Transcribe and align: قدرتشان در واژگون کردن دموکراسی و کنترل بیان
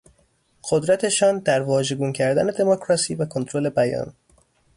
قدرتشان 0.71 1.39
در 1.39 1.61
واژگون 1.61 2.13
کردن 2.13 2.45
دموکراسی 2.45 3.15
و 3.15 3.25
کنترل 3.25 3.69
بیان 3.69 4.13